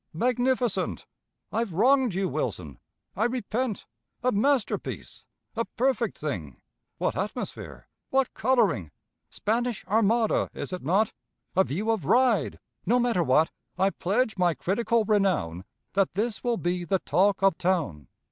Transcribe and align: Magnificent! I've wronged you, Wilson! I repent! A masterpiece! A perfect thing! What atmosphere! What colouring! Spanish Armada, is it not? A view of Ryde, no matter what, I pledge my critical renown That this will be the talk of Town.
Magnificent! 0.15 1.05
I've 1.51 1.73
wronged 1.73 2.15
you, 2.15 2.27
Wilson! 2.27 2.79
I 3.15 3.25
repent! 3.25 3.85
A 4.23 4.31
masterpiece! 4.31 5.25
A 5.55 5.63
perfect 5.65 6.17
thing! 6.17 6.59
What 6.97 7.15
atmosphere! 7.15 7.87
What 8.09 8.33
colouring! 8.33 8.89
Spanish 9.29 9.85
Armada, 9.85 10.49
is 10.55 10.73
it 10.73 10.81
not? 10.81 11.13
A 11.55 11.63
view 11.63 11.91
of 11.91 12.05
Ryde, 12.05 12.57
no 12.83 12.99
matter 12.99 13.21
what, 13.21 13.51
I 13.77 13.91
pledge 13.91 14.37
my 14.39 14.55
critical 14.55 15.05
renown 15.05 15.65
That 15.93 16.15
this 16.15 16.43
will 16.43 16.57
be 16.57 16.83
the 16.83 16.97
talk 16.97 17.43
of 17.43 17.59
Town. 17.59 18.07